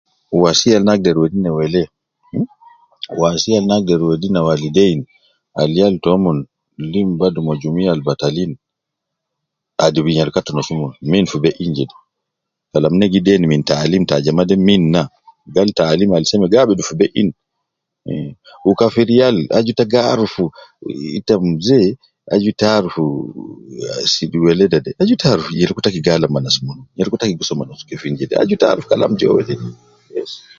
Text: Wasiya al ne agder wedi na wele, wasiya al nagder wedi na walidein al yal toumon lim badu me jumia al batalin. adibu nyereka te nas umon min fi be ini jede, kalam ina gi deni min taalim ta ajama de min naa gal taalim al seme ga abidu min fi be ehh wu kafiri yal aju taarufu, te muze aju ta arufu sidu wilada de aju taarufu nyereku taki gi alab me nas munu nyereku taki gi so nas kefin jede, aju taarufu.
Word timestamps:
Wasiya 0.41 0.75
al 0.77 0.83
ne 0.85 0.91
agder 0.95 1.17
wedi 1.21 1.37
na 1.43 1.51
wele, 1.57 1.81
wasiya 3.21 3.57
al 3.61 3.65
nagder 3.71 4.01
wedi 4.09 4.27
na 4.33 4.39
walidein 4.47 4.99
al 5.61 5.71
yal 5.81 5.95
toumon 6.03 6.37
lim 6.93 7.09
badu 7.19 7.39
me 7.45 7.53
jumia 7.61 7.89
al 7.95 8.01
batalin. 8.07 8.51
adibu 9.85 10.09
nyereka 10.15 10.39
te 10.45 10.51
nas 10.55 10.67
umon 10.73 10.93
min 11.11 11.25
fi 11.31 11.37
be 11.43 11.49
ini 11.63 11.73
jede, 11.77 11.95
kalam 12.71 12.93
ina 12.95 13.07
gi 13.13 13.21
deni 13.27 13.45
min 13.51 13.63
taalim 13.69 14.03
ta 14.09 14.15
ajama 14.17 14.43
de 14.49 14.55
min 14.67 14.83
naa 14.95 15.07
gal 15.55 15.69
taalim 15.79 16.09
al 16.13 16.25
seme 16.29 16.47
ga 16.51 16.57
abidu 16.61 16.81
min 16.81 16.87
fi 16.89 16.93
be 16.99 17.05
ehh 17.17 17.27
wu 18.65 18.71
kafiri 18.79 19.15
yal 19.21 19.37
aju 19.57 19.73
taarufu, 19.79 20.43
te 21.27 21.33
muze 21.43 21.79
aju 22.33 22.51
ta 22.59 22.67
arufu 22.77 23.03
sidu 24.13 24.37
wilada 24.45 24.77
de 24.85 24.89
aju 25.01 25.15
taarufu 25.21 25.49
nyereku 25.59 25.81
taki 25.85 25.99
gi 26.05 26.11
alab 26.15 26.31
me 26.33 26.39
nas 26.45 26.57
munu 26.65 26.81
nyereku 26.95 27.17
taki 27.19 27.33
gi 27.39 27.45
so 27.47 27.53
nas 27.57 27.81
kefin 27.89 28.13
jede, 28.19 28.33
aju 28.41 28.55
taarufu. 28.61 28.87